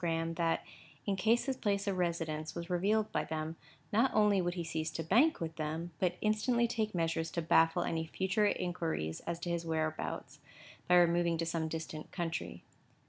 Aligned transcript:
Graham 0.01 0.33
that, 0.33 0.65
in 1.05 1.15
case 1.15 1.45
his 1.45 1.57
place 1.57 1.85
of 1.85 1.99
residence 1.99 2.55
was 2.55 2.71
revealed 2.71 3.11
by 3.11 3.23
them, 3.23 3.55
not 3.93 4.09
only 4.15 4.41
would 4.41 4.55
he 4.55 4.63
cease 4.63 4.89
to 4.93 5.03
bank 5.03 5.39
with 5.39 5.57
them, 5.57 5.91
but 5.99 6.17
instantly 6.21 6.67
take 6.67 6.95
measures 6.95 7.29
to 7.29 7.41
baffle 7.43 7.83
any 7.83 8.07
future 8.07 8.47
inquiries 8.47 9.19
as 9.27 9.37
to 9.41 9.51
his 9.51 9.63
whereabouts, 9.63 10.39
by 10.87 10.95
removing 10.95 11.37
to 11.37 11.45
some 11.45 11.67
distant 11.67 12.11
country. 12.11 12.63